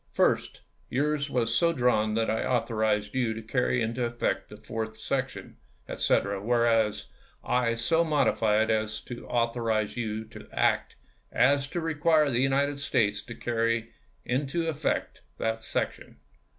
First, 0.13 0.61
yours 0.89 1.29
was 1.29 1.53
so 1.53 1.73
drawn 1.73 2.13
as 2.13 2.15
that 2.25 2.31
I 2.35 2.43
authorized 2.43 3.13
you 3.13 3.35
to 3.35 3.41
carry 3.43 3.83
into 3.83 4.03
effect 4.03 4.49
the 4.49 4.57
fourth 4.57 4.97
section, 4.97 5.57
etc.; 5.87 6.41
whereas 6.43 7.05
I 7.43 7.75
so 7.75 8.03
modify 8.03 8.63
it 8.63 8.71
as 8.71 8.99
to 9.01 9.27
authorize 9.27 9.97
you 9.97 10.25
to 10.25 10.39
so 10.45 10.49
act 10.53 10.95
as 11.31 11.67
to 11.67 11.79
require 11.79 12.31
the 12.31 12.39
United 12.41 12.79
States 12.79 13.21
to 13.21 13.35
carry 13.35 13.91
into 14.25 14.67
effect 14.67 15.21
that 15.37 15.61
section. 15.61 16.17